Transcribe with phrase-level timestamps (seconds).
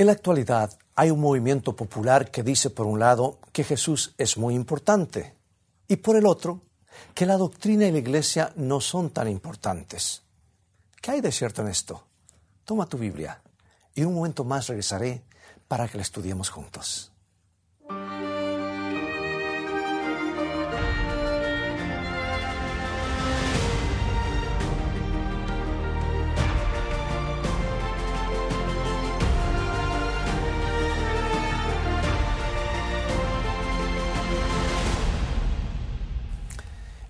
[0.00, 4.38] En la actualidad hay un movimiento popular que dice por un lado que Jesús es
[4.38, 5.34] muy importante
[5.88, 6.62] y por el otro
[7.14, 10.22] que la doctrina y la iglesia no son tan importantes.
[11.02, 12.04] ¿Qué hay de cierto en esto?
[12.64, 13.42] Toma tu Biblia
[13.92, 15.24] y un momento más regresaré
[15.66, 17.10] para que la estudiemos juntos.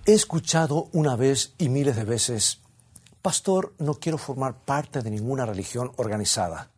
[0.08, 2.60] He escuchado una vez y miles de veces,
[3.20, 6.70] Pastor, no quiero formar parte de ninguna religión organizada.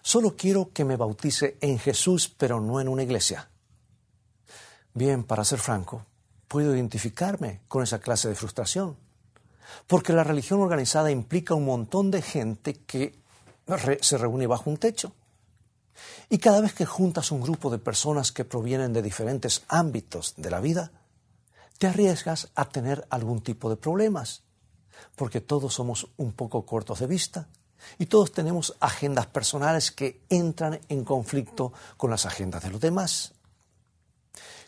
[0.00, 3.50] Solo quiero que me bautice en Jesús, pero no en una iglesia.
[4.94, 6.06] Bien, para ser franco,
[6.48, 8.96] puedo identificarme con esa clase de frustración,
[9.86, 13.18] porque la religión organizada implica un montón de gente que
[14.00, 15.12] se reúne bajo un techo.
[16.30, 20.50] Y cada vez que juntas un grupo de personas que provienen de diferentes ámbitos de
[20.50, 20.90] la vida,
[21.78, 24.42] te arriesgas a tener algún tipo de problemas,
[25.16, 27.48] porque todos somos un poco cortos de vista
[27.98, 33.32] y todos tenemos agendas personales que entran en conflicto con las agendas de los demás.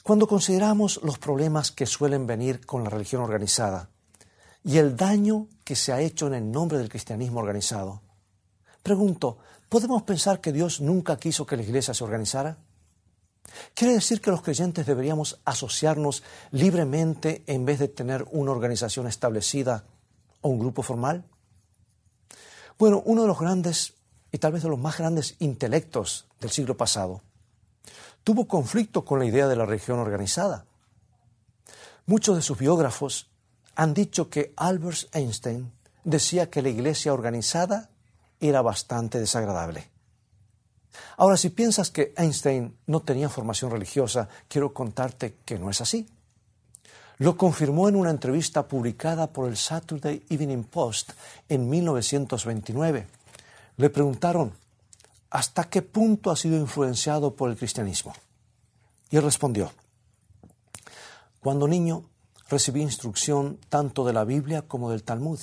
[0.04, 3.90] Cuando consideramos los problemas que suelen venir con la religión organizada
[4.64, 8.02] y el daño que se ha hecho en el nombre del cristianismo organizado,
[8.82, 12.58] pregunto, ¿podemos pensar que Dios nunca quiso que la iglesia se organizara?
[13.74, 19.84] ¿Quiere decir que los creyentes deberíamos asociarnos libremente en vez de tener una organización establecida
[20.40, 21.24] o un grupo formal?
[22.78, 23.94] Bueno, uno de los grandes
[24.32, 27.22] y tal vez de los más grandes intelectos del siglo pasado
[28.24, 30.66] tuvo conflicto con la idea de la religión organizada.
[32.06, 33.30] Muchos de sus biógrafos
[33.74, 35.72] han dicho que Albert Einstein
[36.04, 37.90] decía que la iglesia organizada
[38.40, 39.90] era bastante desagradable.
[41.16, 46.08] Ahora, si piensas que Einstein no tenía formación religiosa, quiero contarte que no es así.
[47.18, 51.12] Lo confirmó en una entrevista publicada por el Saturday Evening Post
[51.48, 53.06] en 1929.
[53.76, 54.52] Le preguntaron,
[55.30, 58.14] ¿hasta qué punto ha sido influenciado por el cristianismo?
[59.10, 59.70] Y él respondió,
[61.40, 62.04] cuando niño
[62.50, 65.40] recibí instrucción tanto de la Biblia como del Talmud.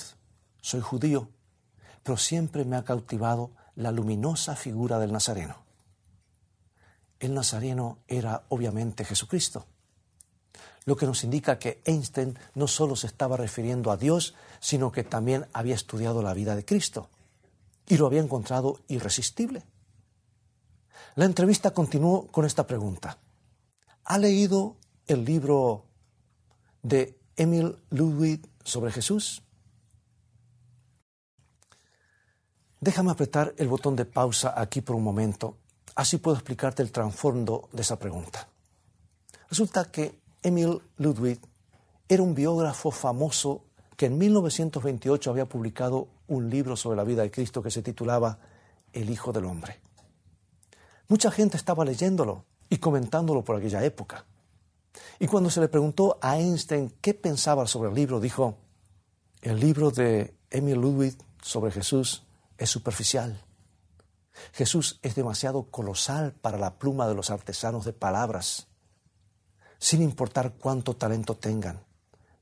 [0.60, 1.28] Soy judío,
[2.02, 5.56] pero siempre me ha cautivado la luminosa figura del Nazareno.
[7.20, 9.66] El Nazareno era obviamente Jesucristo,
[10.84, 15.04] lo que nos indica que Einstein no solo se estaba refiriendo a Dios, sino que
[15.04, 17.08] también había estudiado la vida de Cristo
[17.86, 19.62] y lo había encontrado irresistible.
[21.14, 23.18] La entrevista continuó con esta pregunta.
[24.04, 25.84] ¿Ha leído el libro
[26.82, 29.42] de Emil Ludwig sobre Jesús?
[32.80, 35.56] Déjame apretar el botón de pausa aquí por un momento,
[35.96, 38.48] así puedo explicarte el trasfondo de esa pregunta.
[39.50, 41.40] Resulta que Emil Ludwig
[42.08, 43.64] era un biógrafo famoso
[43.96, 48.38] que en 1928 había publicado un libro sobre la vida de Cristo que se titulaba
[48.92, 49.80] El Hijo del Hombre.
[51.08, 54.24] Mucha gente estaba leyéndolo y comentándolo por aquella época.
[55.18, 58.54] Y cuando se le preguntó a Einstein qué pensaba sobre el libro, dijo,
[59.42, 62.22] el libro de Emil Ludwig sobre Jesús
[62.58, 63.40] es superficial.
[64.52, 68.66] Jesús es demasiado colosal para la pluma de los artesanos de palabras,
[69.78, 71.80] sin importar cuánto talento tengan.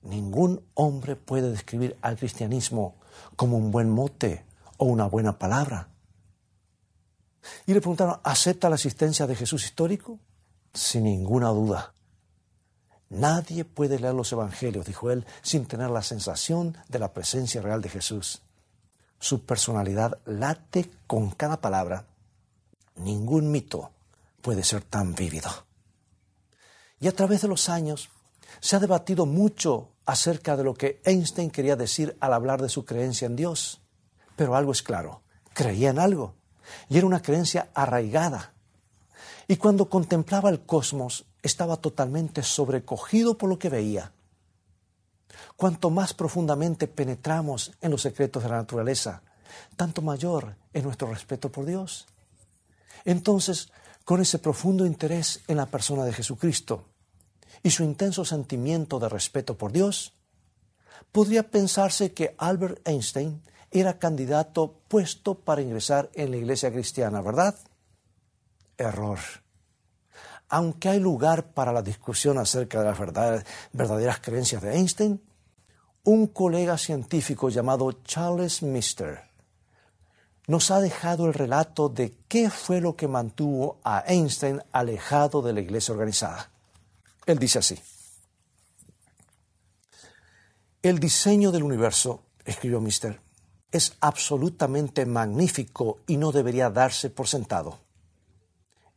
[0.03, 2.97] Ningún hombre puede describir al cristianismo
[3.37, 4.45] como un buen mote
[4.79, 5.89] o una buena palabra.
[7.67, 10.19] Y le preguntaron, ¿acepta la existencia de Jesús histórico?
[10.73, 11.95] Sin ninguna duda.
[13.09, 17.81] Nadie puede leer los evangelios, dijo él, sin tener la sensación de la presencia real
[17.81, 18.43] de Jesús
[19.19, 22.07] su personalidad late con cada palabra.
[22.97, 23.91] Ningún mito
[24.43, 25.51] puede ser tan vívido.
[27.01, 28.11] Y a través de los años
[28.61, 32.85] se ha debatido mucho acerca de lo que Einstein quería decir al hablar de su
[32.85, 33.81] creencia en Dios.
[34.37, 35.23] Pero algo es claro,
[35.53, 36.35] creía en algo,
[36.89, 38.53] y era una creencia arraigada.
[39.49, 44.13] Y cuando contemplaba el cosmos, estaba totalmente sobrecogido por lo que veía.
[45.57, 49.23] Cuanto más profundamente penetramos en los secretos de la naturaleza,
[49.75, 52.07] tanto mayor es nuestro respeto por Dios.
[53.05, 53.71] Entonces,
[54.05, 56.85] con ese profundo interés en la persona de Jesucristo
[57.63, 60.13] y su intenso sentimiento de respeto por Dios,
[61.11, 67.57] podría pensarse que Albert Einstein era candidato puesto para ingresar en la iglesia cristiana, ¿verdad?
[68.77, 69.19] Error.
[70.49, 75.21] Aunque hay lugar para la discusión acerca de las verdaderas creencias de Einstein,
[76.07, 79.23] un colega científico llamado Charles Mister
[80.47, 85.53] nos ha dejado el relato de qué fue lo que mantuvo a Einstein alejado de
[85.53, 86.49] la iglesia organizada.
[87.27, 87.77] Él dice así.
[90.81, 93.21] El diseño del universo, escribió Mister,
[93.73, 97.81] es absolutamente magnífico y no debería darse por sentado.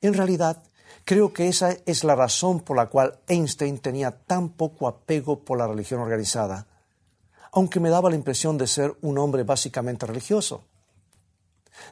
[0.02, 0.62] En realidad,
[1.06, 5.58] creo que esa es la razón por la cual Einstein tenía tan poco apego por
[5.58, 6.68] la religión organizada,
[7.52, 10.64] aunque me daba la impresión de ser un hombre básicamente religioso.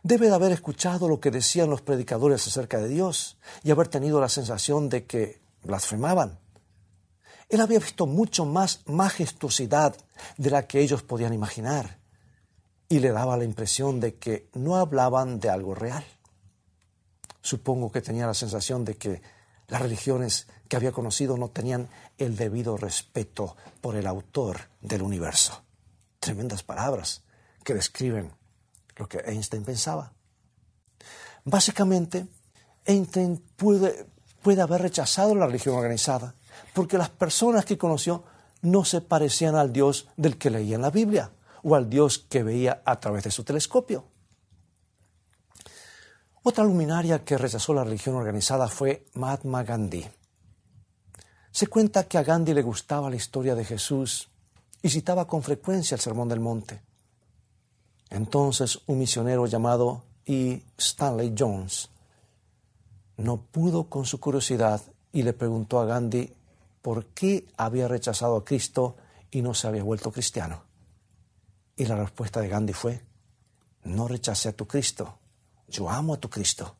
[0.04, 4.20] Debe de haber escuchado lo que decían los predicadores acerca de Dios y haber tenido
[4.20, 6.40] la sensación de que blasfemaban.
[7.50, 9.96] Él había visto mucho más majestuosidad
[10.38, 12.00] de la que ellos podían imaginar
[12.90, 16.06] y le daba la impresión de que no hablaban de algo real.
[17.42, 19.22] Supongo que tenía la sensación de que
[19.68, 25.64] las religiones que había conocido no tenían el debido respeto por el autor del universo.
[26.20, 27.24] Tremendas palabras
[27.64, 28.32] que describen
[28.96, 30.14] lo que Einstein pensaba.
[31.44, 32.28] Básicamente,
[32.86, 34.08] Einstein puede,
[34.42, 36.34] puede haber rechazado la religión organizada
[36.74, 38.24] porque las personas que conoció
[38.62, 41.32] no se parecían al Dios del que leía en la Biblia
[41.64, 44.06] o al Dios que veía a través de su telescopio.
[46.44, 50.08] Otra luminaria que rechazó la religión organizada fue Mahatma Gandhi.
[51.58, 54.30] Se cuenta que a Gandhi le gustaba la historia de Jesús
[54.84, 56.84] y citaba con frecuencia el Sermón del Monte.
[58.12, 60.62] Entonces un misionero llamado E.
[60.78, 61.90] Stanley Jones
[63.18, 66.32] no pudo con su curiosidad y le preguntó a Gandhi
[66.84, 68.96] por qué había rechazado a Cristo
[69.32, 70.62] y no se había vuelto cristiano.
[71.76, 73.02] Y la respuesta de Gandhi fue,
[73.84, 75.18] no rechacé a tu Cristo,
[75.68, 76.76] yo amo a tu Cristo.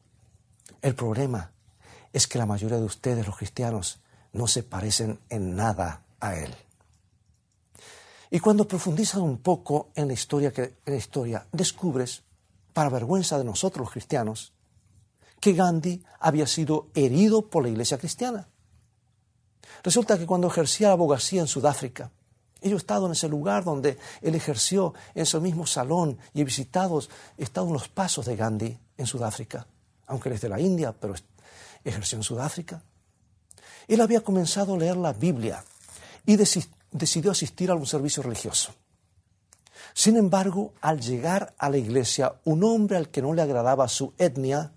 [0.84, 1.52] El problema
[2.14, 4.02] es que la mayoría de ustedes, los cristianos,
[4.38, 6.56] no se parecen en nada a Él.
[8.30, 12.24] Y cuando profundizas un poco en la historia, que, en la historia descubres,
[12.74, 14.54] para vergüenza de nosotros los cristianos,
[15.40, 18.48] que Gandhi había sido herido por la iglesia cristiana.
[19.84, 22.12] Resulta que cuando ejercía la abogacía en Sudáfrica,
[22.62, 26.44] yo he estado en ese lugar donde él ejerció, en ese mismo salón, y he
[26.44, 27.02] visitado,
[27.38, 29.68] he estado en los pasos de Gandhi en Sudáfrica,
[30.08, 31.14] aunque él es de la India, pero
[31.84, 32.84] ejerció en Sudáfrica.
[33.88, 35.64] Él había comenzado a leer la Biblia
[36.26, 38.74] y decidió asistir a un servicio religioso.
[39.94, 44.14] Sin embargo, al llegar a la iglesia, un hombre al que no le agradaba su
[44.18, 44.74] etnia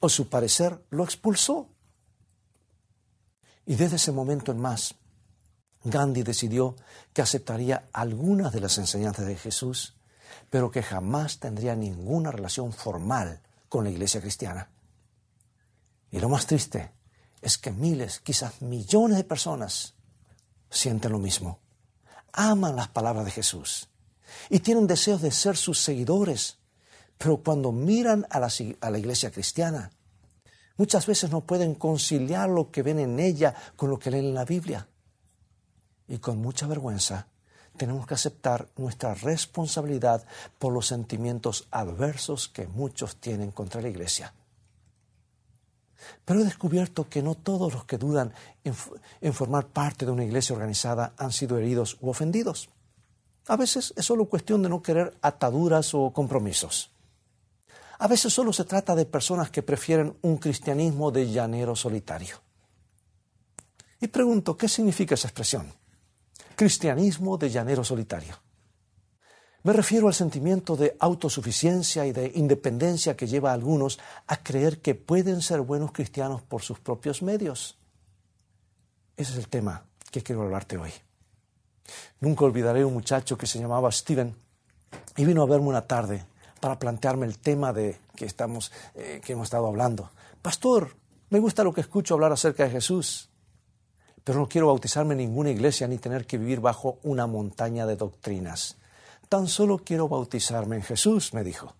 [0.00, 1.68] o su parecer lo expulsó.
[3.66, 4.94] Y desde ese momento en más,
[5.84, 6.74] Gandhi decidió
[7.12, 9.94] que aceptaría algunas de las enseñanzas de Jesús,
[10.50, 14.70] pero que jamás tendría ninguna relación formal con la iglesia cristiana.
[16.10, 16.90] Y lo más triste
[17.42, 19.94] es que miles, quizás millones de personas
[20.70, 21.58] sienten lo mismo.
[22.32, 23.88] Aman las palabras de Jesús
[24.48, 26.58] y tienen deseos de ser sus seguidores,
[27.18, 29.90] pero cuando miran a la, iglesia cristiana,
[30.76, 34.34] muchas veces no pueden conciliar lo que ven en ella con lo que leen en
[34.34, 34.88] la Biblia
[36.08, 37.26] y con mucha vergüenza
[37.76, 40.24] tenemos que aceptar nuestra responsabilidad
[40.58, 44.34] por los sentimientos adversos que muchos tienen contra la Iglesia.
[46.24, 48.32] Pero he descubierto que no todos los que dudan
[48.64, 52.68] en, formar parte de una iglesia organizada han sido heridos u ofendidos.
[53.48, 56.90] A veces es solo cuestión de no querer ataduras o compromisos.
[57.98, 62.40] A veces solo se trata de personas que prefieren un cristianismo de llanero solitario.
[64.00, 65.72] Y pregunto, ¿qué significa esa expresión?
[66.56, 68.38] cristianismo de llanero solitario.
[69.64, 74.80] Me refiero al sentimiento de autosuficiencia y de independencia que lleva a algunos a creer
[74.80, 77.78] que pueden ser buenos cristianos por sus propios medios.
[79.16, 80.90] Ese es el tema que quiero hablarte hoy.
[82.20, 84.34] Nunca olvidaré un muchacho que se llamaba Steven
[85.16, 86.24] y vino a verme una tarde
[86.60, 90.10] para plantearme el tema de que estamos eh, que hemos estado hablando.
[90.40, 90.96] Pastor,
[91.30, 93.28] me gusta lo que escucho hablar acerca de Jesús
[94.24, 97.96] pero no quiero bautizarme en ninguna iglesia ni tener que vivir bajo una montaña de
[97.96, 98.76] doctrinas.
[99.32, 101.74] Tan solo quiero bautizarme en Jesús, me dijo.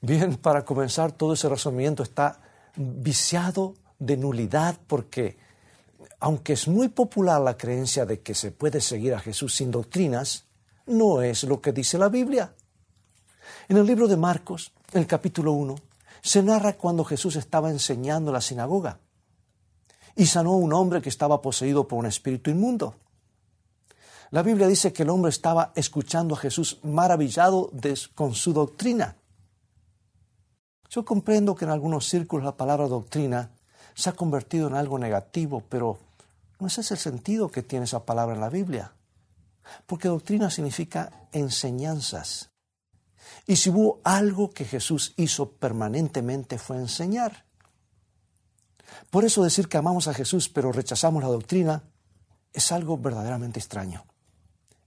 [0.00, 2.40] Bien, para comenzar, todo ese razonamiento está
[2.76, 5.38] viciado de nulidad porque,
[6.20, 10.44] aunque es muy popular la creencia de que se puede seguir a Jesús sin doctrinas,
[10.86, 12.54] no es lo que dice la Biblia.
[13.68, 15.74] En el libro de Marcos, el capítulo 1,
[16.22, 19.00] se narra cuando Jesús estaba enseñando en la sinagoga
[20.14, 22.94] y sanó a un hombre que estaba poseído por un espíritu inmundo.
[24.30, 27.70] La Biblia dice que el hombre estaba escuchando a Jesús maravillado
[28.14, 29.16] con su doctrina.
[30.90, 33.50] Yo comprendo que en algunos círculos la palabra doctrina
[33.94, 35.98] se ha convertido en algo negativo, pero
[36.60, 38.92] no ese es el sentido que tiene esa palabra en la Biblia.
[39.86, 42.50] Porque doctrina significa enseñanzas.
[43.46, 47.44] Y si hubo algo que Jesús hizo permanentemente fue enseñar.
[49.10, 51.82] Por eso decir que amamos a Jesús pero rechazamos la doctrina
[52.52, 54.04] es algo verdaderamente extraño.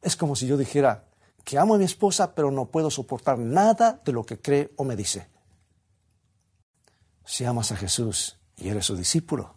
[0.02, 1.06] Es como si yo dijera
[1.44, 4.84] que amo a mi esposa pero no puedo soportar nada de lo que cree o
[4.84, 5.28] me dice.
[7.26, 9.56] Si amas a Jesús y eres su discípulo,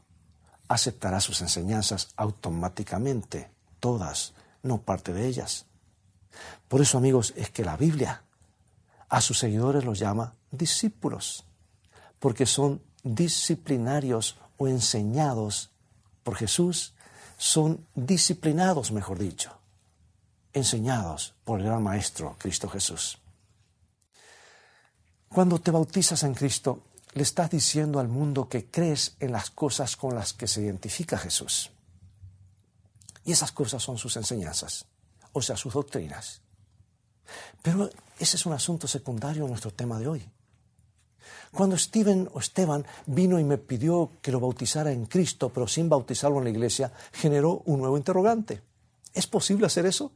[0.68, 5.66] aceptarás sus enseñanzas automáticamente, todas, no parte de ellas.
[6.68, 8.24] Por eso, amigos, es que la Biblia
[9.08, 11.44] a sus seguidores los llama discípulos,
[12.18, 15.70] porque son disciplinarios o enseñados
[16.22, 16.94] por Jesús,
[17.36, 19.52] son disciplinados, mejor dicho,
[20.54, 23.18] enseñados por el gran Maestro Cristo Jesús.
[25.28, 26.84] Cuando te bautizas en Cristo,
[27.14, 31.18] le estás diciendo al mundo que crees en las cosas con las que se identifica
[31.18, 31.70] Jesús.
[33.25, 34.87] Y esas cosas son sus enseñanzas,
[35.32, 36.40] o sea, sus doctrinas.
[37.62, 40.28] Pero ese es un asunto secundario en nuestro tema de hoy.
[41.52, 45.88] Cuando Steven o Esteban vino y me pidió que lo bautizara en Cristo, pero sin
[45.88, 48.61] bautizarlo en la iglesia, generó un nuevo interrogante.
[49.12, 50.12] ¿Es posible hacer eso?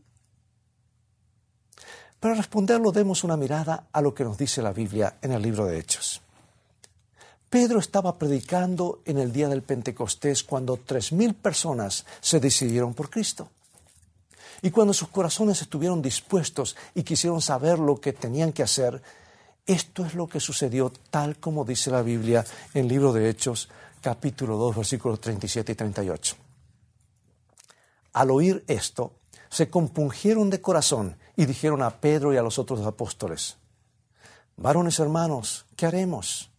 [2.21, 5.67] Para responderlo, demos una mirada a lo que nos dice la Biblia en el libro
[5.67, 6.21] de Hechos.
[7.49, 13.09] Pedro estaba predicando en el día del Pentecostés cuando tres mil personas se decidieron por
[13.09, 13.49] Cristo.
[14.63, 19.01] Y cuando sus corazones estuvieron dispuestos y quisieron saber lo que tenían que hacer,
[19.65, 22.45] esto es lo que sucedió tal como dice la Biblia
[22.75, 23.69] en el libro de Hechos,
[24.01, 26.37] capítulo 2, versículos 37 y 38.
[28.15, 29.13] Al oír esto,
[29.49, 33.59] se compungieron de corazón y dijeron a Pedro y a los otros apóstoles,
[34.57, 36.51] varones hermanos, ¿qué haremos?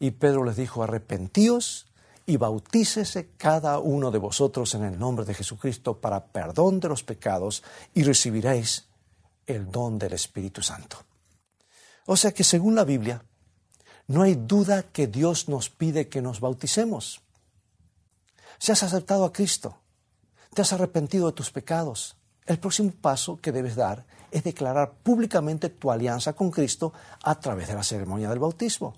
[0.00, 1.86] Y Pedro les dijo, arrepentíos
[2.26, 7.04] y bautícese cada uno de vosotros en el nombre de Jesucristo para perdón de los
[7.04, 7.62] pecados
[7.94, 8.88] y recibiréis
[9.46, 10.96] el don del Espíritu Santo.
[12.06, 13.22] O sea que según la Biblia,
[14.08, 17.22] no hay duda que Dios nos pide que nos bauticemos.
[18.58, 19.78] Si has aceptado a Cristo,
[20.52, 22.16] te has arrepentido de tus pecados,
[22.46, 27.68] el próximo paso que debes dar es declarar públicamente tu alianza con Cristo a través
[27.68, 28.96] de la ceremonia del bautismo.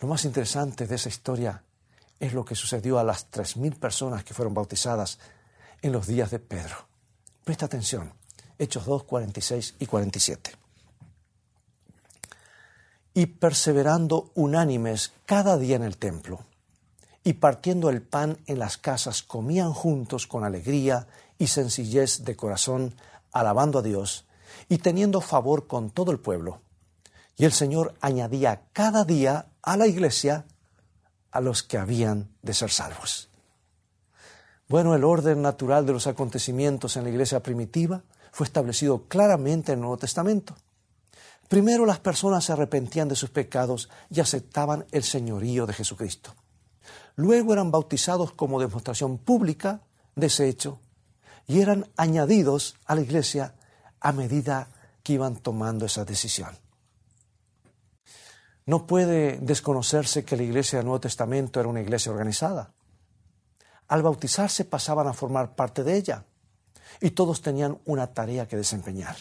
[0.00, 1.62] Lo más interesante de esa historia
[2.18, 5.18] es lo que sucedió a las 3.000 personas que fueron bautizadas
[5.80, 6.76] en los días de Pedro.
[7.44, 8.12] Presta atención,
[8.58, 10.52] Hechos 2, 46 y 47.
[13.14, 16.44] Y perseverando unánimes cada día en el templo,
[17.24, 21.06] y partiendo el pan en las casas, comían juntos con alegría
[21.42, 22.94] y sencillez de corazón,
[23.32, 24.26] alabando a Dios
[24.68, 26.60] y teniendo favor con todo el pueblo.
[27.36, 30.44] Y el Señor añadía cada día a la iglesia
[31.32, 33.28] a los que habían de ser salvos.
[34.68, 39.78] Bueno, el orden natural de los acontecimientos en la iglesia primitiva fue establecido claramente en
[39.78, 40.54] el Nuevo Testamento.
[41.48, 46.36] Primero las personas se arrepentían de sus pecados y aceptaban el señorío de Jesucristo.
[47.16, 49.80] Luego eran bautizados como demostración pública
[50.14, 50.78] de ese hecho
[51.46, 53.54] y eran añadidos a la iglesia
[54.00, 54.68] a medida
[55.02, 56.50] que iban tomando esa decisión.
[58.64, 62.72] No puede desconocerse que la iglesia del Nuevo Testamento era una iglesia organizada.
[63.88, 66.24] Al bautizarse pasaban a formar parte de ella
[67.00, 69.16] y todos tenían una tarea que desempeñar.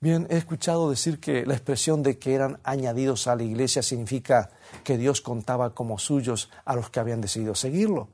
[0.00, 4.50] Bien, he escuchado decir que la expresión de que eran añadidos a la iglesia significa
[4.82, 8.08] que Dios contaba como suyos a los que habían decidido seguirlo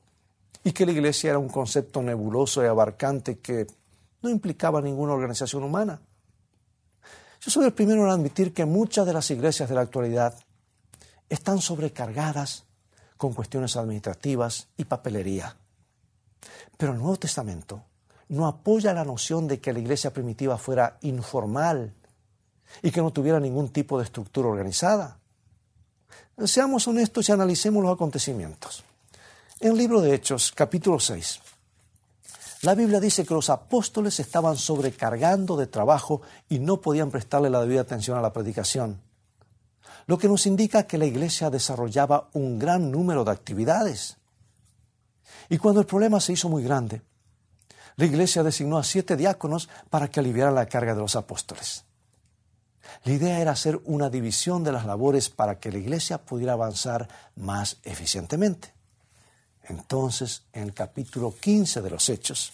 [0.67, 3.69] y que la iglesia era un concepto nebuloso y abarcante que
[4.21, 6.01] no implicaba ninguna organización humana.
[7.41, 10.35] Yo soy el primero en admitir que muchas de las iglesias de la actualidad
[11.29, 12.65] están sobrecargadas
[13.17, 15.57] con cuestiones administrativas y papelería.
[16.77, 17.85] Pero el Nuevo Testamento
[18.31, 21.95] no apoya la noción de que la iglesia primitiva fuera informal
[22.83, 25.21] y que no tuviera ningún tipo de estructura organizada.
[26.45, 28.83] Seamos honestos y analicemos los acontecimientos.
[29.59, 31.41] En el libro de Hechos, capítulo 6,
[32.61, 36.21] la Biblia dice que los apóstoles estaban sobrecargando de trabajo
[36.51, 39.01] y no podían prestarle la debida atención a la predicación,
[40.07, 44.19] lo que nos indica que la iglesia desarrollaba un gran número de actividades.
[45.49, 47.01] Y cuando el problema se hizo muy grande,
[47.97, 51.85] la iglesia designó a siete diáconos para que aliviaran la carga de los apóstoles.
[53.05, 57.09] La idea era hacer una división de las labores para que la iglesia pudiera avanzar
[57.37, 58.76] más eficientemente.
[59.69, 62.53] Entonces, en el capítulo 15 de los Hechos,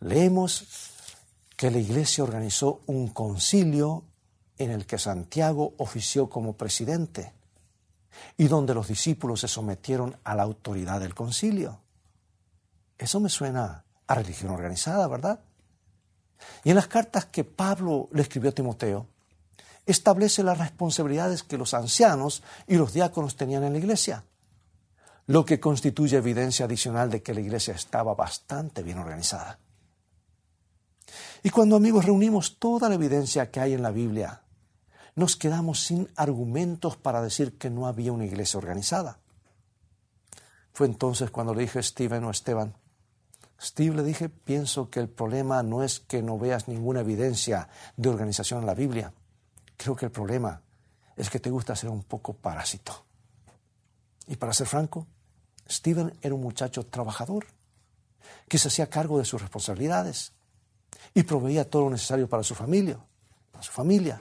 [0.00, 0.64] leemos
[1.56, 4.04] que la iglesia organizó un concilio
[4.58, 7.32] en el que Santiago ofició como presidente
[8.36, 11.80] y donde los discípulos se sometieron a la autoridad del concilio.
[12.98, 15.40] Eso me suena a religión organizada, ¿verdad?
[16.64, 19.06] Y en las cartas que Pablo le escribió a Timoteo,
[19.86, 24.24] establece las responsabilidades que los ancianos y los diáconos tenían en la iglesia,
[25.32, 29.58] lo que constituye evidencia adicional de que la iglesia estaba bastante bien organizada.
[31.42, 34.42] Y cuando amigos reunimos toda la evidencia que hay en la Biblia,
[35.14, 39.20] nos quedamos sin argumentos para decir que no había una iglesia organizada.
[40.74, 42.74] Fue entonces cuando le dije a Steven o Esteban,
[43.58, 48.10] Steve le dije, pienso que el problema no es que no veas ninguna evidencia de
[48.10, 49.14] organización en la Biblia.
[49.78, 50.60] Creo que el problema
[51.16, 53.06] es que te gusta ser un poco parásito.
[54.26, 55.06] Y para ser franco,
[55.72, 57.46] Steven era un muchacho trabajador
[58.48, 60.32] que se hacía cargo de sus responsabilidades
[61.14, 62.98] y proveía todo lo necesario para su familia,
[63.60, 64.20] su familia.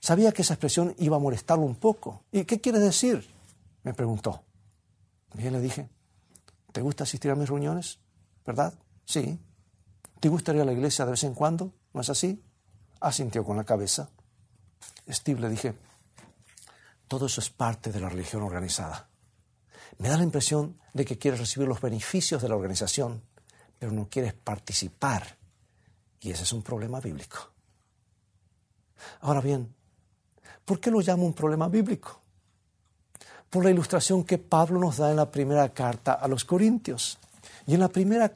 [0.00, 2.22] Sabía que esa expresión iba a molestarlo un poco.
[2.32, 3.28] ¿Y qué quiere decir?
[3.82, 4.42] Me preguntó.
[5.34, 5.88] Bien le dije,
[6.72, 7.98] ¿te gusta asistir a mis reuniones?
[8.46, 8.72] ¿Verdad?
[9.04, 9.38] Sí.
[10.20, 11.72] ¿Te gustaría ir a la iglesia de vez en cuando?
[11.92, 12.42] ¿No es así?
[13.00, 14.08] Asintió con la cabeza.
[15.08, 15.74] Steve le dije,
[17.06, 19.08] todo eso es parte de la religión organizada.
[19.96, 23.22] Me da la impresión de que quieres recibir los beneficios de la organización,
[23.78, 25.36] pero no quieres participar.
[26.20, 27.50] Y ese es un problema bíblico.
[29.20, 29.74] Ahora bien,
[30.64, 32.20] ¿por qué lo llamo un problema bíblico?
[33.48, 37.18] Por la ilustración que Pablo nos da en la primera carta a los Corintios.
[37.66, 38.32] Y en la primera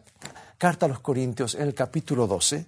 [0.57, 2.67] carta a los Corintios, en el capítulo 12,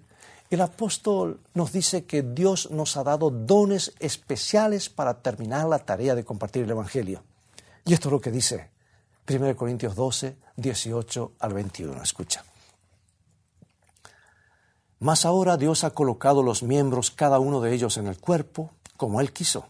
[0.50, 6.14] el apóstol nos dice que Dios nos ha dado dones especiales para terminar la tarea
[6.14, 7.22] de compartir el Evangelio.
[7.86, 8.73] Y esto es lo que dice
[9.28, 12.02] 1 Corintios 12, 18 al 21.
[12.02, 12.44] Escucha.
[15.00, 19.20] Mas ahora Dios ha colocado los miembros, cada uno de ellos, en el cuerpo, como
[19.20, 19.66] Él quiso.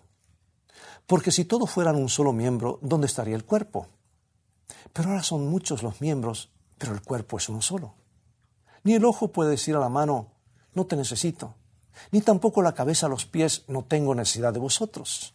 [1.06, 3.88] Porque si todos fueran un solo miembro, ¿dónde estaría el cuerpo?
[4.92, 7.94] Pero ahora son muchos los miembros pero el cuerpo es uno solo.
[8.82, 10.32] Ni el ojo puede decir a la mano,
[10.74, 11.54] no te necesito,
[12.10, 15.34] ni tampoco la cabeza a los pies, no tengo necesidad de vosotros.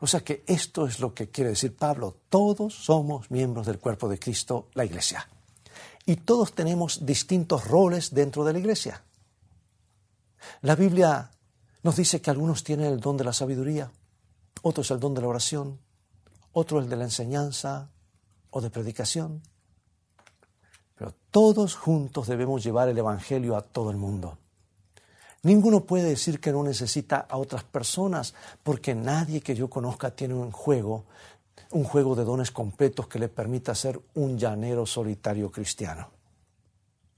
[0.00, 4.08] O sea que esto es lo que quiere decir Pablo, todos somos miembros del cuerpo
[4.08, 5.28] de Cristo, la iglesia.
[6.06, 9.02] Y todos tenemos distintos roles dentro de la iglesia.
[10.60, 11.30] La Biblia
[11.82, 13.90] nos dice que algunos tienen el don de la sabiduría,
[14.62, 15.80] otros el don de la oración,
[16.52, 17.90] otro el de la enseñanza
[18.50, 19.42] o de predicación.
[20.94, 24.38] Pero todos juntos debemos llevar el Evangelio a todo el mundo.
[25.44, 30.34] Ninguno puede decir que no necesita a otras personas, porque nadie que yo conozca tiene
[30.34, 31.04] un juego,
[31.70, 36.10] un juego de dones completos que le permita ser un llanero solitario cristiano.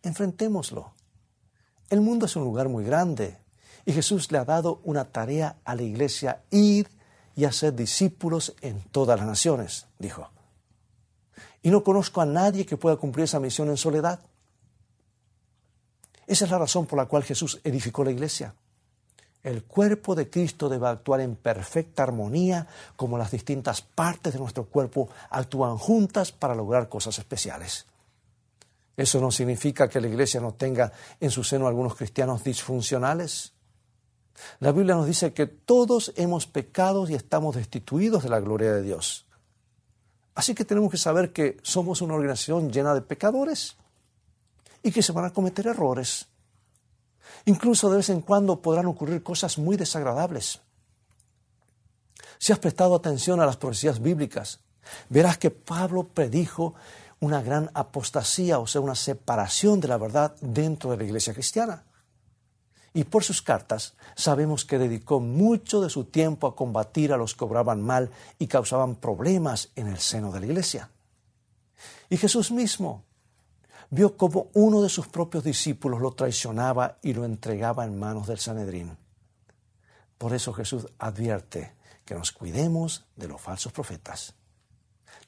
[0.02, 0.92] Enfrentémoslo.
[1.88, 3.38] El mundo es un lugar muy grande
[3.84, 6.90] y Jesús le ha dado una tarea a la iglesia, ir
[7.34, 10.28] y hacer discípulos en todas las naciones, dijo
[11.66, 14.20] y no conozco a nadie que pueda cumplir esa misión en soledad.
[16.26, 18.54] Esa es la razón por la cual Jesús edificó la iglesia.
[19.42, 24.64] El cuerpo de Cristo debe actuar en perfecta armonía, como las distintas partes de nuestro
[24.64, 27.86] cuerpo actúan juntas para lograr cosas especiales.
[28.96, 33.52] Eso no significa que la iglesia no tenga en su seno algunos cristianos disfuncionales.
[34.58, 38.82] La Biblia nos dice que todos hemos pecado y estamos destituidos de la gloria de
[38.82, 39.26] Dios.
[40.34, 43.76] Así que tenemos que saber que somos una organización llena de pecadores
[44.86, 46.26] y que se van a cometer errores.
[47.44, 50.60] Incluso de vez en cuando podrán ocurrir cosas muy desagradables.
[52.38, 54.60] Si has prestado atención a las profecías bíblicas,
[55.08, 56.74] verás que Pablo predijo
[57.20, 61.84] una gran apostasía, o sea, una separación de la verdad dentro de la iglesia cristiana
[62.96, 67.34] y por sus cartas sabemos que dedicó mucho de su tiempo a combatir a los
[67.34, 70.88] que obraban mal y causaban problemas en el seno de la iglesia.
[72.08, 73.04] Y Jesús mismo
[73.90, 78.38] vio cómo uno de sus propios discípulos lo traicionaba y lo entregaba en manos del
[78.38, 78.96] Sanedrín.
[80.18, 84.34] Por eso Jesús advierte que nos cuidemos de los falsos profetas.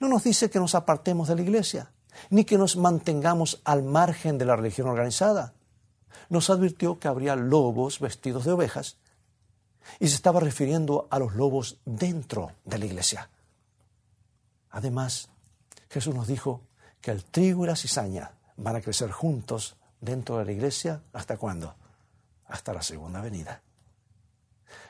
[0.01, 1.93] No nos dice que nos apartemos de la iglesia,
[2.31, 5.55] ni que nos mantengamos al margen de la religión organizada
[6.29, 8.97] nos advirtió que habría lobos vestidos de ovejas
[9.99, 13.31] y se estaba refiriendo a los lobos dentro de la iglesia.
[14.71, 15.31] Además,
[15.89, 16.63] Jesús nos dijo
[17.01, 21.03] que el trigo y la cizaña van a crecer juntos dentro de la iglesia.
[21.15, 21.75] ¿Hasta cuándo?
[22.47, 23.63] Hasta la segunda venida.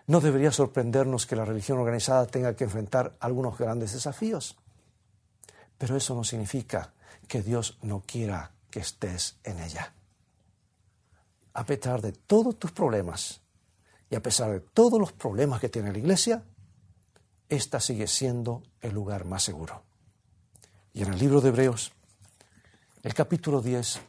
[0.09, 4.57] No debería sorprendernos que la religión organizada tenga que enfrentar algunos grandes desafíos,
[5.78, 6.92] pero eso no significa
[7.28, 9.92] que Dios no quiera que estés en ella
[11.59, 13.40] a pesar de todos tus problemas
[14.09, 16.44] y a pesar de todos los problemas que tiene la iglesia,
[17.48, 19.83] esta sigue siendo el lugar más seguro.
[20.92, 21.92] Y en el libro de Hebreos,
[23.02, 24.00] el capítulo 10,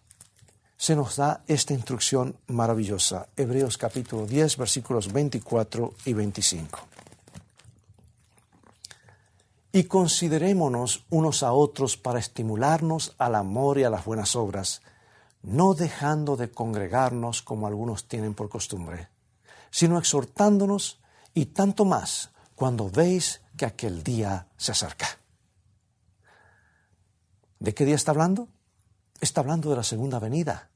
[0.78, 3.28] se nos da esta instrucción maravillosa.
[3.36, 6.80] Hebreos capítulo 10, versículos 24 y 25.
[9.72, 14.82] Y considerémonos unos a otros para estimularnos al amor y a las buenas obras,
[15.44, 19.10] no dejando de congregarnos como algunos tienen por costumbre,
[19.70, 21.00] sino exhortándonos
[21.36, 25.08] y tanto más cuando veis que aquel día se acerca.
[27.60, 28.48] ¿De qué día está hablando?
[29.22, 30.70] Está hablando de la segunda venida.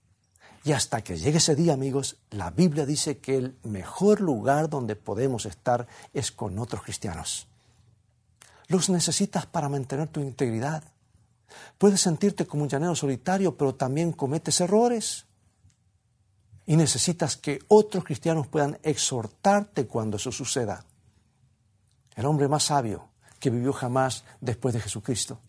[0.66, 4.96] Y hasta que llegue ese día, amigos, la Biblia dice que el mejor lugar donde
[4.96, 7.48] podemos estar es con otros cristianos.
[8.68, 10.84] Los necesitas para mantener tu integridad.
[11.78, 15.26] Puedes sentirte como un llanero solitario, pero también cometes errores.
[16.66, 20.86] Y necesitas que otros cristianos puedan exhortarte cuando eso suceda.
[22.16, 25.40] El hombre más sabio que vivió jamás después de Jesucristo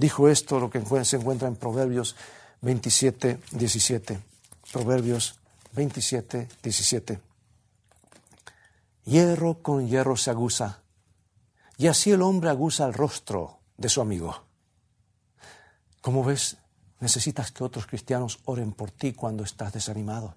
[0.00, 2.16] Dijo esto lo que se encuentra en Proverbios
[2.62, 4.18] 27, 17.
[4.72, 5.38] Proverbios
[5.72, 7.20] 27, 17.
[9.04, 10.80] Hierro con hierro se aguza,
[11.76, 14.42] y así el hombre aguza el rostro de su amigo.
[16.00, 16.56] Como ves,
[17.00, 20.34] necesitas que otros cristianos oren por ti cuando estás desanimado.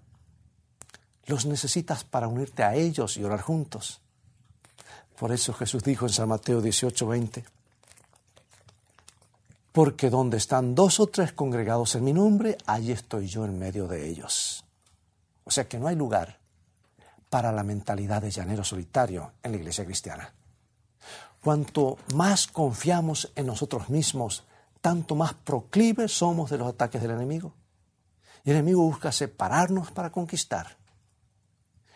[1.26, 4.02] Los necesitas para unirte a ellos y orar juntos.
[5.18, 7.46] Por eso Jesús dijo en San Mateo 18, 20,
[9.74, 13.88] porque donde están dos o tres congregados en mi nombre, allí estoy yo en medio
[13.88, 14.64] de ellos.
[15.44, 16.38] O sea que no hay lugar
[17.30, 20.32] para la mentalidad de llanero solitario en la iglesia cristiana.
[21.44, 24.46] Cuanto más confiamos en nosotros mismos,
[24.80, 27.56] tanto más proclives somos de los ataques del enemigo.
[28.44, 30.78] Y el enemigo busca separarnos para conquistar.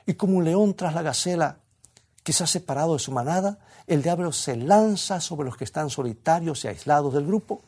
[0.08, 1.60] Y como un león tras la gacela
[2.28, 6.68] que separado de su manada, el diablo se lanza sobre los que están solitarios y
[6.68, 7.64] aislados del grupo.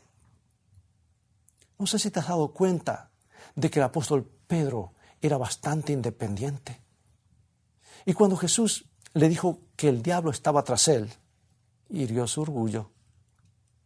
[1.77, 3.09] No sé si te has dado cuenta
[3.55, 4.91] de que el apóstol Pedro
[5.21, 6.81] era bastante independiente.
[8.05, 11.09] Y cuando Jesús le dijo que el diablo estaba tras él,
[11.87, 12.91] hirió su orgullo.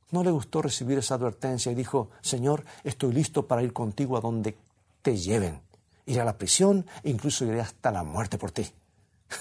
[0.10, 4.22] No le gustó recibir esa advertencia y dijo, Señor, estoy listo para ir contigo a
[4.22, 4.58] donde
[5.04, 5.62] te lleven.
[6.08, 8.66] Iré a la prisión e incluso iré hasta la muerte por ti.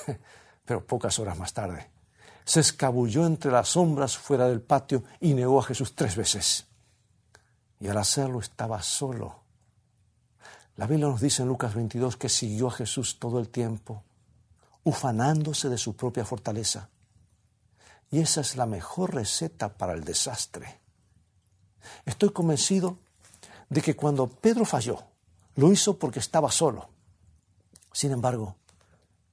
[0.64, 1.90] pero pocas horas más tarde,
[2.44, 6.66] se escabulló entre las sombras fuera del patio y negó a Jesús tres veces.
[7.80, 9.42] Y al hacerlo estaba solo.
[10.76, 14.04] La Biblia nos dice en Lucas 22 que siguió a Jesús todo el tiempo,
[14.84, 16.88] ufanándose de su propia fortaleza.
[18.10, 20.80] Y esa es la mejor receta para el desastre.
[22.04, 22.98] Estoy convencido
[23.68, 25.02] de que cuando Pedro falló,
[25.56, 26.88] lo hizo porque estaba solo.
[27.92, 28.56] Sin embargo,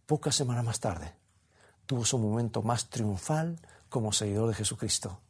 [0.05, 1.13] pocas semanas más tarde,
[1.89, 3.57] tuvo su momento más triunfal
[3.89, 5.21] como seguidor de Jesucristo,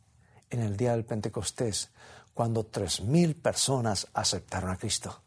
[0.49, 1.89] en el día del Pentecostés,
[2.33, 5.21] cuando tres mil personas aceptaron a Cristo.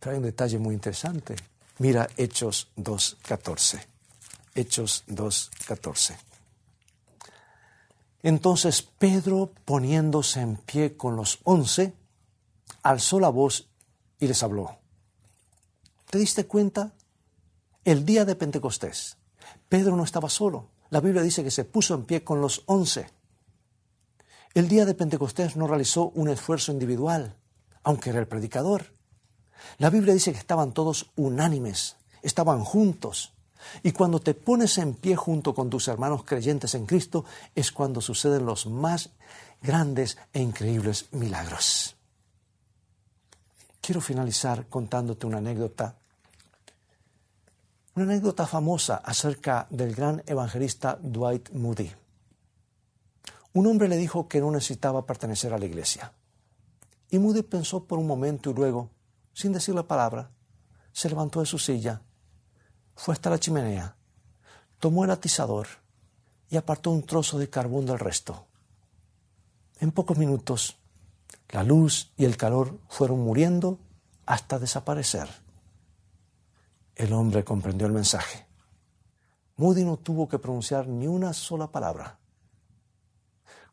[0.00, 1.36] Hay un detalle muy interesante.
[1.80, 3.84] Mira Hechos 2.14.
[4.54, 6.16] Hechos 2.14.
[8.22, 11.92] Entonces Pedro, poniéndose en pie con los once,
[12.82, 13.68] alzó la voz
[14.18, 14.78] y les habló.
[16.08, 16.94] ¿Te diste cuenta?
[17.84, 19.18] El día de Pentecostés,
[19.72, 20.68] Pedro no estaba solo.
[20.90, 23.08] La Biblia dice que se puso en pie con los once.
[24.52, 27.38] El día de Pentecostés no realizó un esfuerzo individual,
[27.82, 28.92] aunque era el predicador.
[29.78, 33.32] La Biblia dice que estaban todos unánimes, estaban juntos.
[33.82, 38.02] Y cuando te pones en pie junto con tus hermanos creyentes en Cristo es cuando
[38.02, 39.08] suceden los más
[39.62, 41.96] grandes e increíbles milagros.
[43.80, 45.96] Quiero finalizar contándote una anécdota
[47.94, 51.92] una anécdota famosa acerca del gran evangelista Dwight Moody.
[53.52, 56.12] Un hombre le dijo que no necesitaba pertenecer a la iglesia.
[57.10, 58.88] Y Moody pensó por un momento y luego,
[59.34, 60.30] sin decir la palabra,
[60.92, 62.00] se levantó de su silla,
[62.94, 63.94] fue hasta la chimenea,
[64.78, 65.66] tomó el atizador
[66.48, 68.46] y apartó un trozo de carbón del resto.
[69.80, 70.78] En pocos minutos,
[71.50, 73.78] la luz y el calor fueron muriendo
[74.24, 75.41] hasta desaparecer.
[76.94, 78.46] El hombre comprendió el mensaje.
[79.56, 82.18] Moody no tuvo que pronunciar ni una sola palabra.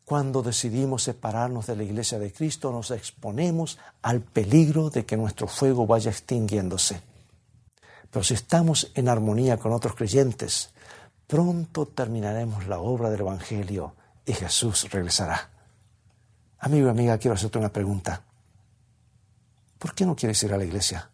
[0.04, 5.46] Cuando decidimos separarnos de la iglesia de Cristo, nos exponemos al peligro de que nuestro
[5.46, 7.00] fuego vaya extinguiéndose.
[8.10, 10.70] Pero si estamos en armonía con otros creyentes,
[11.26, 13.94] pronto terminaremos la obra del Evangelio
[14.26, 15.50] y Jesús regresará.
[16.58, 18.22] Amigo y amiga, quiero hacerte una pregunta.
[19.78, 21.09] ¿Por qué no quieres ir a la iglesia?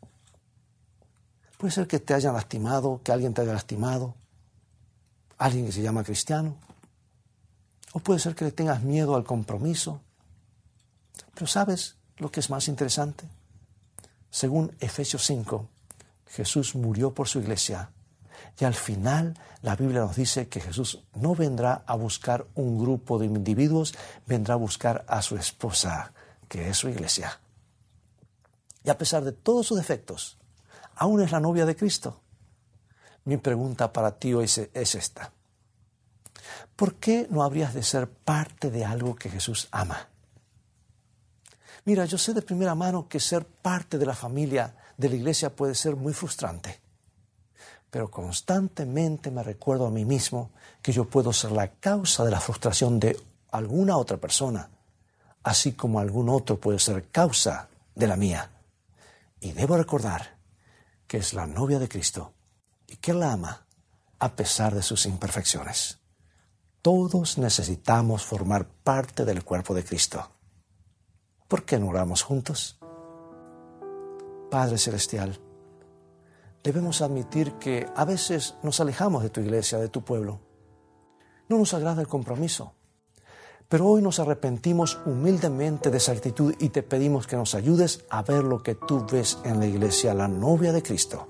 [1.58, 4.14] Puede ser que te hayan lastimado, que alguien te haya lastimado,
[5.38, 6.56] alguien que se llama cristiano.
[7.92, 10.00] O puede ser que le tengas miedo al compromiso.
[11.34, 13.26] Pero ¿sabes lo que es más interesante?
[14.30, 15.66] Según Efesios 5,
[16.26, 17.90] Jesús murió por su iglesia
[18.58, 23.18] y al final la Biblia nos dice que Jesús no vendrá a buscar un grupo
[23.18, 23.94] de individuos,
[24.26, 26.12] vendrá a buscar a su esposa,
[26.48, 27.38] que es su iglesia.
[28.84, 30.38] Y a pesar de todos sus defectos,
[30.96, 32.20] aún es la novia de Cristo.
[33.24, 35.32] Mi pregunta para ti hoy es esta.
[36.74, 40.08] ¿Por qué no habrías de ser parte de algo que Jesús ama?
[41.84, 45.54] Mira, yo sé de primera mano que ser parte de la familia de la iglesia
[45.54, 46.80] puede ser muy frustrante
[47.96, 50.50] pero constantemente me recuerdo a mí mismo
[50.82, 53.18] que yo puedo ser la causa de la frustración de
[53.52, 54.68] alguna otra persona,
[55.42, 58.50] así como algún otro puede ser causa de la mía.
[59.40, 60.35] Y debo recordar
[61.06, 62.34] que es la novia de Cristo
[62.86, 63.66] y que la ama
[64.18, 65.98] a pesar de sus imperfecciones.
[66.82, 70.30] Todos necesitamos formar parte del cuerpo de Cristo.
[71.48, 72.78] ¿Por qué no oramos juntos?
[74.50, 75.40] Padre Celestial,
[76.62, 80.40] debemos admitir que a veces nos alejamos de tu iglesia, de tu pueblo.
[81.48, 82.75] No nos agrada el compromiso.
[83.68, 88.22] Pero hoy nos arrepentimos humildemente de esa actitud y te pedimos que nos ayudes a
[88.22, 91.28] ver lo que tú ves en la iglesia, la novia de Cristo,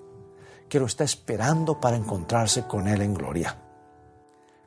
[0.69, 3.57] que lo está esperando para encontrarse con Él en gloria.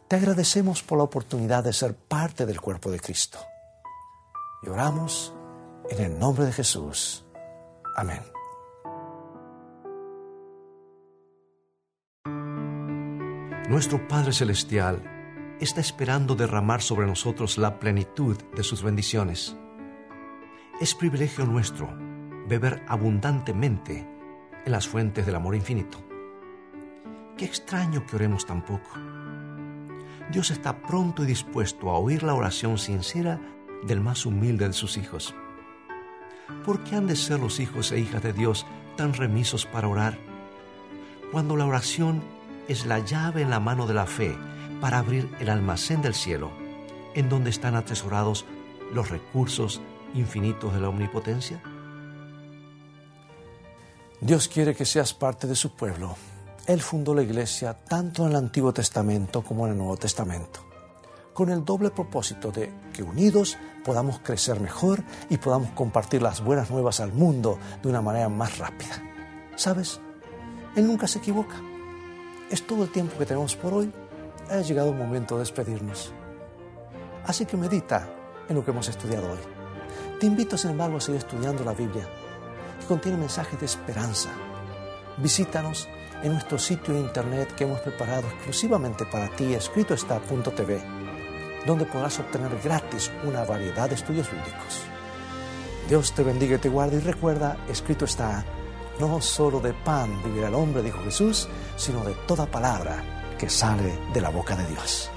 [0.08, 3.38] Te agradecemos por la oportunidad de ser parte del cuerpo de Cristo.
[4.64, 5.34] Y oramos
[5.92, 7.24] en el nombre de Jesús.
[7.96, 8.24] Amén.
[13.70, 15.19] Nuestro Padre Celestial
[15.60, 19.58] está esperando derramar sobre nosotros la plenitud de sus bendiciones.
[20.80, 21.90] Es privilegio nuestro
[22.48, 24.08] beber abundantemente
[24.66, 25.98] en las fuentes del amor infinito.
[27.38, 28.90] Qué extraño que oremos tan poco.
[30.32, 33.42] Dios está pronto y dispuesto a oír la oración sincera
[33.84, 35.36] del más humilde de sus hijos.
[36.66, 40.18] ¿Por qué han de ser los hijos e hijas de Dios tan remisos para orar?
[41.32, 42.24] Cuando la oración
[42.68, 44.38] es la llave en la mano de la fe
[44.82, 46.52] para abrir el almacén del cielo,
[47.14, 48.46] en donde están atesorados
[48.94, 49.82] los recursos
[50.14, 51.62] infinitos de la omnipotencia?
[54.22, 56.16] Dios quiere que seas parte de su pueblo.
[56.66, 60.60] Él fundó la iglesia tanto en el Antiguo Testamento como en el Nuevo Testamento,
[61.34, 66.70] con el doble propósito de que unidos podamos crecer mejor y podamos compartir las buenas
[66.70, 69.02] nuevas al mundo de una manera más rápida.
[69.56, 70.00] ¿Sabes?
[70.76, 71.56] Él nunca se equivoca.
[72.52, 73.92] Es todo el tiempo que tenemos por hoy.
[74.50, 76.12] Ha llegado el momento de despedirnos.
[77.24, 78.10] Así que medita
[78.48, 79.38] en lo que hemos estudiado hoy.
[80.20, 82.08] Te invito, sin embargo, a seguir estudiando la Biblia,
[82.80, 84.30] que contiene mensajes de esperanza.
[85.18, 85.88] Visítanos
[86.24, 90.82] en nuestro sitio de internet que hemos preparado exclusivamente para ti, escritoestá.tv,
[91.68, 94.82] donde podrás obtener gratis una variedad de estudios bíblicos.
[95.88, 98.44] Dios te bendiga y te guarde y recuerda, escrito está
[99.00, 103.98] no solo de pan vivirá el hombre, dijo Jesús, sino de toda palabra que sale
[104.14, 105.10] de la boca de Dios.